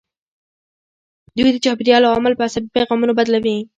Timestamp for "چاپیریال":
1.65-2.03